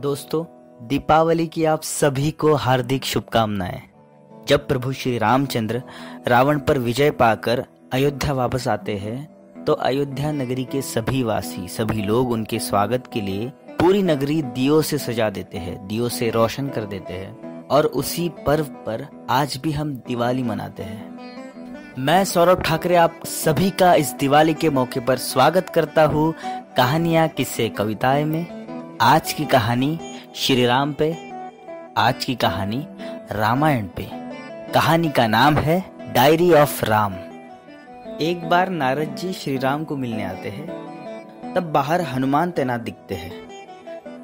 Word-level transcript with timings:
दोस्तों, 0.00 0.44
दीपावली 0.88 1.46
की 1.46 1.64
आप 1.64 1.82
सभी 1.82 2.30
को 2.30 2.54
हार्दिक 2.54 3.04
शुभकामनाएँ। 3.04 3.80
जब 4.48 4.66
प्रभु 4.68 4.92
श्री 4.92 5.18
रामचंद्र 5.18 5.82
रावण 6.28 6.58
पर 6.58 6.78
विजय 6.78 7.10
पाकर 7.10 7.64
अयोध्या 7.92 8.32
वापस 8.32 8.68
आते 8.68 8.94
हैं 8.96 9.64
तो 9.64 9.72
अयोध्या 9.72 10.30
नगरी 10.32 10.64
के 10.64 10.82
सभी 10.82 11.22
वासी, 11.22 11.66
सभी 11.68 12.02
लोग 12.02 12.30
उनके 12.30 12.58
स्वागत 12.58 13.10
के 13.12 13.20
लिए 13.20 13.48
पूरी 13.80 14.02
नगरी 14.02 14.40
दियो 14.42 14.80
से 14.82 14.98
सजा 14.98 15.28
देते 15.30 15.58
हैं, 15.58 15.86
दियो 15.86 16.08
से 16.08 16.30
रोशन 16.30 16.68
कर 16.68 16.84
देते 16.84 17.14
हैं। 17.14 17.68
और 17.68 17.86
उसी 17.86 18.28
पर्व 18.46 18.64
पर 18.86 19.06
आज 19.30 19.56
भी 19.56 19.72
हम 19.72 19.92
दिवाली 20.08 20.42
मनाते 20.42 20.82
हैं। 20.82 21.08
मैं 21.98 22.24
सौरभ 22.24 22.62
ठाकरे 22.62 22.96
आप 22.96 23.20
सभी 23.26 23.70
का 23.70 23.94
इस 23.94 24.12
दिवाली 24.12 24.54
के 24.54 24.70
मौके 24.70 25.00
पर 25.00 25.16
स्वागत 25.18 25.68
करता 25.68 26.04
हूँ। 26.04 26.32
कहानियाँ, 26.76 27.28
किस्से, 27.28 27.68
कविताएँ 27.68 28.24
में 28.24 28.59
आज 29.02 29.32
की 29.32 29.44
कहानी 29.44 29.98
श्री 30.34 30.66
राम 30.66 30.92
पे, 30.92 31.12
आज 31.96 32.24
की 32.24 32.34
कहानी 32.34 32.86
रामायण 33.32 33.86
पे। 33.86 34.08
कहानी 34.72 35.10
का 35.10 35.26
नाम 35.26 35.56
है 35.56 35.84
डायरी 36.12 36.52
ऑफ़ 36.52 36.84
राम। 36.84 37.14
एक 38.20 38.48
बार 38.48 38.68
नारद 38.68 39.14
जी 39.16 39.32
श्री 39.32 39.56
राम 39.58 39.84
को 39.84 39.96
मिलने 39.96 40.24
आते 40.24 40.48
हैं, 40.48 40.66
तब 41.54 41.72
बाहर 41.72 42.00
हनुमान 42.00 42.50
तैनात 42.50 42.80
दिखते 42.80 43.14
हैं। 43.14 43.32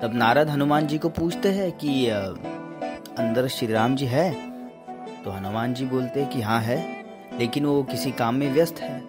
तब 0.00 0.14
नारद 0.14 0.50
हनुमान 0.50 0.86
जी 0.86 0.98
को 0.98 1.08
पूछते 1.08 1.48
हैं 1.48 1.72
कि 1.72 2.08
अंदर 2.08 3.48
श्री 3.48 3.72
राम 3.72 3.96
जी 3.96 4.06
है? 4.06 4.32
तो 5.24 5.30
हनुमान 5.30 5.74
जी 5.74 5.86
बोलते 5.86 6.20
हैं 6.20 6.30
कि 6.30 6.42
हाँ 6.42 6.60
है, 6.60 7.04
लेकिन 7.38 7.66
वो 7.66 7.82
किसी 7.82 8.12
काम 8.12 8.34
में 8.34 8.52
व्यस्त 8.52 8.80
है। 8.80 9.00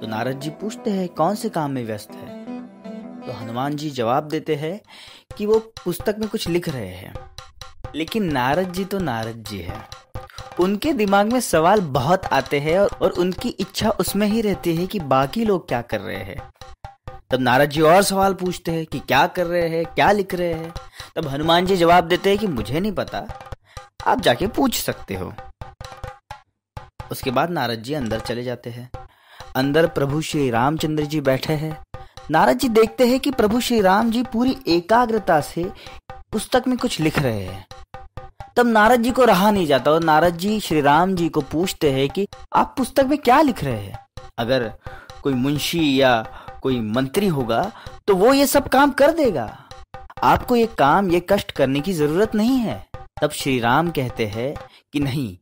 तो 0.00 0.06
नारद 0.06 0.40
जी 0.40 0.50
पूछते 0.50 0.90
हैं, 0.90 1.08
कौन 1.08 1.34
से 1.34 1.48
काम 1.48 1.70
में 1.70 1.84
व्यस्त 1.84 2.12
है? 2.12 2.33
तो 3.26 3.32
हनुमान 3.32 3.76
जी 3.76 3.90
जवाब 3.90 4.28
देते 4.28 4.54
हैं 4.54 4.80
कि 5.36 5.46
वो 5.46 5.58
पुस्तक 5.58 6.16
में 6.18 6.28
कुछ 6.28 6.48
लिख 6.48 6.68
रहे 6.68 6.88
हैं। 6.88 7.14
लेकिन 7.94 8.32
नारद 8.32 8.72
जी 8.72 8.84
तो 8.84 8.98
नारद 8.98 9.44
जी 9.50 9.58
है। 9.58 9.88
उनके 10.60 10.92
दिमाग 10.92 11.32
में 11.32 11.40
सवाल 11.40 11.80
बहुत 11.80 12.24
आते 12.24 12.60
हैं 12.60 12.78
और 12.78 13.10
उनकी 13.10 13.48
इच्छा 13.48 13.90
उसमें 13.90 14.26
ही 14.26 14.40
रहती 14.40 14.76
है 14.76 14.86
कि 14.86 15.00
बाकी 15.00 15.44
लोग 15.44 15.68
क्या 15.68 15.82
कर 15.82 16.00
रहे 16.00 16.22
हैं। 16.24 16.52
तब 17.30 17.40
नारद 17.40 17.70
जी 17.70 17.80
और 17.80 18.02
सवाल 18.02 18.34
पूछते 18.34 18.70
हैं 18.70 18.86
कि 18.86 18.98
क्या 18.98 19.26
कर 19.26 19.46
रहे 19.46 19.68
हैं, 19.68 19.86
क्या 19.86 20.12
लिख 20.12 20.34
रहे 20.34 20.54
हैं। 20.54 20.74
तब 21.16 21.28
हनुमान 21.28 21.66
जी 21.66 21.76
जवाब 21.76 22.04
देते 22.04 22.30
हैं 22.30 22.38
कि 22.38 22.46
मुझे 22.46 22.80
नहीं 22.80 22.92
पता, 22.92 23.26
आप 24.06 24.20
जाके 24.20 24.46
पूछ 24.46 24.80
सकते 24.80 25.14
हो। 25.14 25.34
उसके 27.10 27.30
बाद 27.30 27.50
नारद 27.50 27.78
जी 27.78 27.94
अंदर 27.94 28.20
चले 28.20 28.42
जाते 28.42 28.70
हैं। 28.70 28.90
अंदर 29.56 29.86
प्रभु 29.86 30.20
श्री 30.20 30.50
रामचंद्र 30.50 31.04
जी 31.04 31.20
बैठे 31.20 31.52
हैं। 31.52 31.84
नारद 32.30 32.58
जी 32.58 32.68
देखते 32.68 33.06
हैं 33.06 33.18
कि 33.20 33.30
प्रभु 33.30 33.60
श्री 33.60 33.80
राम 33.80 34.10
जी 34.10 34.22
पूरी 34.22 34.56
एकाग्रता 34.68 35.40
से 35.40 35.64
पुस्तक 36.32 36.64
में 36.68 36.76
कुछ 36.78 36.98
लिख 37.00 37.18
रहे 37.18 37.40
हैं। 37.40 37.66
तब 38.56 38.66
नारद 38.66 39.02
जी 39.02 39.10
को 39.10 39.24
रहा 39.24 39.50
नहीं 39.50 39.66
जाता 39.66 39.90
और 39.90 40.04
नारद 40.04 40.36
जी 40.36 40.58
श्री 40.60 40.80
राम 40.80 41.14
जी 41.16 41.28
को 41.28 41.40
पूछते 41.42 41.90
हैं 41.92 42.08
कि 42.08 42.26
आप 42.52 42.74
पुस्तक 42.76 43.06
में 43.06 43.16
क्या 43.18 43.40
लिख 43.40 43.62
रहे 43.64 43.78
हैं? 43.78 43.98
अगर 44.38 44.70
कोई 45.22 45.34
मुंशी 45.34 46.00
या 46.00 46.14
कोई 46.62 46.80
मंत्री 46.80 47.26
होगा 47.28 47.70
तो 48.06 48.16
वो 48.16 48.32
ये 48.32 48.46
सब 48.46 48.68
काम 48.68 48.90
कर 48.90 49.12
देगा। 49.12 49.46
आपको 50.22 50.56
ये 50.56 50.66
काम, 50.78 51.10
ये 51.10 51.26
कष्ट 51.30 51.50
करने 51.50 51.80
की 51.80 51.92
ज़रूरत 51.92 52.34
नहीं 52.34 52.56
है। 52.58 52.84
तब 53.22 53.30
श्री 53.30 53.58
राम 53.60 53.90
कहते 53.90 54.26
हैं 54.26 54.54
कि 54.92 55.00
नहीं, 55.00 55.36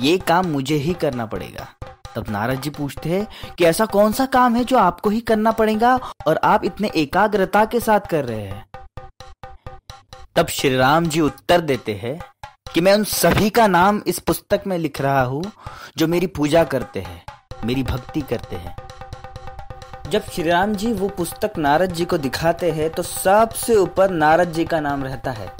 ये 0.00 0.16
काम 0.18 0.46
मुझे 0.46 0.76
ही 0.76 0.94
करना 0.94 1.26
पड़ेगा। 1.26 1.68
तब 2.16 2.30
नारद 2.30 2.60
जी 2.60 2.70
पूछते 2.70 3.10
हैं 3.10 3.54
कि 3.58 3.64
ऐसा 3.64 3.86
कौन 3.86 4.12
सा 4.12 4.26
काम 4.26 4.56
है 4.56 4.64
जो 4.64 4.78
आपको 4.78 5.10
ही 5.10 5.20
करना 5.20 5.52
पड़ेगा 5.52 5.98
और 6.26 6.40
आप 6.44 6.64
इतने 6.64 6.90
एकाग्रता 6.96 7.64
के 7.64 7.80
साथ 7.80 8.00
कर 8.00 8.24
रहे 8.24 8.42
हैं? 8.42 8.64
तब 10.36 10.46
श्री 10.46 10.76
राम 10.76 11.06
जी 11.06 11.20
उत्तर 11.20 11.60
देते 11.60 11.94
हैं 11.94 12.18
कि 12.74 12.80
मैं 12.80 12.94
उन 12.94 13.04
सभी 13.04 13.50
का 13.50 13.66
नाम 13.66 14.02
इस 14.06 14.18
पुस्तक 14.18 14.62
में 14.66 14.76
लिख 14.78 15.00
रहा 15.00 15.22
हूँ, 15.22 15.44
जो 15.96 16.06
मेरी 16.06 16.26
पूजा 16.26 16.64
करते 16.64 17.00
हैं, 17.00 17.22
मेरी 17.64 17.82
भक्ति 17.82 18.20
करते 18.20 18.56
हैं। 18.56 18.76
जब 20.10 20.22
श्री 20.22 20.42
राम 20.42 20.74
जी 20.74 20.92
वो 20.92 21.08
पुस्तक 21.08 21.52
नारद 21.58 21.92
जी 21.92 22.04
को 22.04 22.18
दिखाते 22.18 22.70
हैं 22.70 22.90
तो 22.90 23.02
सबसे 23.02 23.76
ऊपर 23.76 24.10
नारद 24.10 24.52
जी 24.52 24.64
का 24.64 24.80
नाम 24.80 25.04
रहता 25.04 25.30
है। 25.30 25.52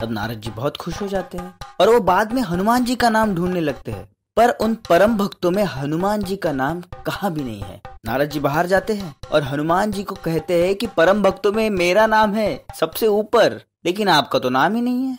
तब 0.00 0.10
नारद 0.10 0.40
जी 0.40 0.50
बहुत 0.50 0.76
खुश 0.76 1.00
हो 1.02 1.06
जाते 1.08 1.38
हैं 1.38 1.54
और 1.80 1.88
वो 1.88 2.00
बाद 2.00 2.32
में 2.32 2.42
हनुमान 2.42 2.84
जी 2.84 2.96
का 2.96 3.10
नाम 3.10 3.34
ढूँढने 3.34 3.60
लगते 3.60 3.92
हैं। 3.92 4.08
पर 4.40 4.50
उन 4.60 4.74
परम 4.88 5.16
भक्तों 5.16 5.50
में 5.50 5.62
हनुमान 5.64 6.22
जी 6.22 6.36
का 6.36 6.50
नाम 6.52 6.80
कहाँ 7.06 7.32
भी 7.32 7.42
नहीं 7.44 7.62
है। 7.62 7.80
नारद 8.06 8.28
जी 8.30 8.40
बाहर 8.40 8.66
जाते 8.66 8.92
हैं 8.92 9.14
और 9.32 9.42
हनुमान 9.42 9.90
जी 9.92 10.02
को 10.02 10.14
कहते 10.16 10.62
हैं 10.64 10.74
कि 10.74 10.86
परम 10.88 11.22
भक्तों 11.22 11.50
में 11.52 11.68
मेरा 11.70 12.06
नाम 12.06 12.34
है, 12.34 12.64
सबसे 12.76 13.06
ऊपर, 13.06 13.60
लेकिन 13.84 14.08
आपका 14.08 14.38
तो 14.38 14.50
नाम 14.50 14.74
ही 14.74 14.80
नहीं 14.82 15.06
है। 15.06 15.18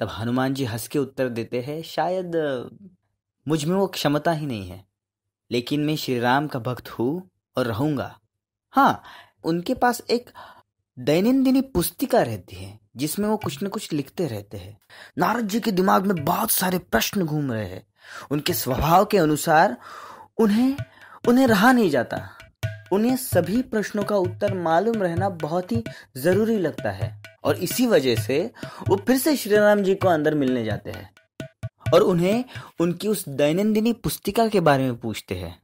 तब 0.00 0.08
हनुमान 0.10 0.54
जी 0.54 0.64
हंस 0.64 0.86
के 0.88 0.98
उत्तर 0.98 1.28
देते 1.28 1.60
हैं, 1.60 1.80
शायद, 1.82 2.36
मुझमें 3.46 3.76
वो 3.76 3.86
क्षमता 3.86 4.32
ही 4.32 4.46
नहीं 4.46 4.68
है, 4.68 4.84
लेकिन 5.50 5.80
मैं 5.80 5.96
श्री 5.96 6.18
राम 6.18 6.46
का 6.46 6.58
भक्त 6.58 6.90
हूँ 6.90 7.22
और 7.56 7.66
रहूँगा। 7.66 8.14
हाँ 8.74 9.02
उनके 9.44 9.74
पास 9.74 10.02
एक 10.10 10.30
दैनंदिनी 10.96 11.60
पुस्तिका 11.70 12.22
रहती 12.22 12.56
है, 12.56 12.78
जिसमें 12.96 13.28
वो 13.28 13.36
कुछ 13.36 13.62
न 13.62 13.68
कुछ 13.68 13.92
लिखते 13.92 14.26
रहते 14.26 14.58
हैं। 14.58 14.76
नारद 15.18 15.48
जी 15.48 15.60
के 15.60 15.72
दिमाग 15.72 16.06
में 16.06 16.24
बहुत 16.24 16.50
सारे 16.50 16.78
प्रश्न 16.80 17.24
घूम 17.24 17.50
रहे 17.52 17.64
हैं। 17.64 17.86
उनके 18.30 18.52
स्वभाव 18.52 19.04
के 19.04 19.18
अनुसार 19.18 19.76
उन्हें 20.38 20.76
उन्हें 21.28 21.46
रहा 21.46 21.72
नहीं 21.72 21.90
जाता। 21.90 22.28
उन्हें 22.92 23.16
सभी 23.16 23.62
प्रश्नों 23.62 24.02
का 24.04 24.16
उत्तर 24.16 24.54
मालूम 24.54 25.02
रहना 25.02 25.28
बहुत 25.28 25.72
ही 25.72 25.84
ज़रूरी 26.16 26.58
लगता 26.58 26.90
है। 26.90 27.22
और 27.44 27.56
इसी 27.56 27.86
वजह 27.86 28.14
से 28.16 28.50
वो 28.88 28.96
फिर 28.96 29.18
से 29.18 29.36
श्री 29.36 29.56
राम 29.56 29.82
जी 29.82 29.94
को 29.94 30.08
अंदर 30.08 30.34
मिलने 30.34 30.64
जाते 30.64 30.90
हैं। 30.90 31.14
और 31.94 32.00
उन्हें 32.00 32.44
उनकी 32.80 33.08
उस 33.08 33.28
दैनंदिनी 33.28 33.92
पुस्तिका 33.92 34.48
के 34.48 34.60
बारे 34.60 34.84
में 34.84 34.96
पूछते 34.96 35.34
हैं। 35.34 35.62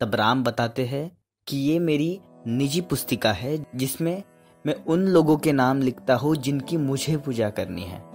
तब 0.00 0.14
राम 0.14 0.44
बताते 0.44 0.86
हैं 0.86 1.18
कि 1.48 1.56
ये 1.56 1.78
मेरी 1.78 2.20
निजी 2.46 2.80
पुस्तिका 2.80 3.32
है 3.32 3.66
जिसमें 3.74 4.22
मैं 4.66 4.74
उन 4.74 5.00
लोगों 5.00 5.36
के 5.36 5.52
नाम 5.52 5.82
लिखता 5.82 6.14
हूँ 6.14 6.36
जिनकी 6.36 6.76
मुझे 6.76 7.16
पूजा 7.16 7.50
करनी 7.50 7.82
है। 7.82 8.13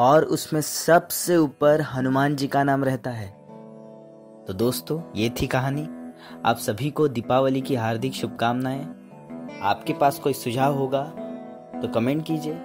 और 0.00 0.24
उसमें 0.24 0.60
सबसे 0.60 1.36
ऊपर 1.36 1.80
हनुमान 1.80 2.36
जी 2.36 2.46
का 2.46 2.62
नाम 2.62 2.84
रहता 2.84 3.10
है। 3.10 3.28
तो 4.46 4.52
दोस्तों, 4.52 5.02
ये 5.16 5.30
थी 5.30 5.46
कहानी। 5.46 5.88
आप 6.44 6.56
सभी 6.56 6.90
को 6.90 7.08
दीपावली 7.08 7.60
की 7.60 7.74
हार्दिक 7.74 8.12
शुभकामनाएँ। 8.12 8.86
आपके 9.62 9.92
पास 9.92 10.18
कोई 10.18 10.32
सुझाव 10.32 10.74
होगा 10.74 11.02
तो 11.82 11.88
कमेंट 11.88 12.24
कीजिए। 12.26 12.62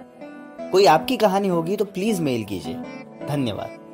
कोई 0.72 0.86
आपकी 0.86 1.18
कहानी 1.18 1.48
होगी 1.48 1.76
तो 1.76 1.86
प्लीज़ 1.86 2.22
मेल 2.22 2.44
कीजिए। 2.44 2.74
धन्यवाद। 3.28 3.85